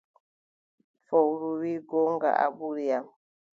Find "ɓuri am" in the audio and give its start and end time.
2.57-3.05